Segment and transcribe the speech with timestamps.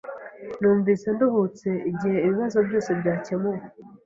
[0.59, 3.61] Numvise nduhutse igihe ibibazo byose byakemuwe.